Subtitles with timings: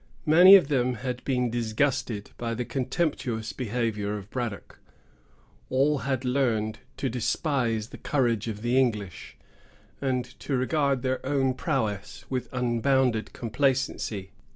[0.25, 4.79] Many of them had been disgusted by the contemptuous behavior of Braddock.
[5.69, 9.37] All had learned to despise the courage of the English,
[10.01, 14.31] and to regard their own prowess with unbounded complacency.